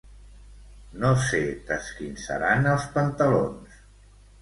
No 1.03 1.11
se 1.27 1.43
t'esquinçaran 1.69 2.73
els 2.75 2.91
pantalons. 2.99 3.81